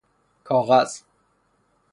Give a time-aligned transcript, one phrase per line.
[0.43, 1.03] کاغذ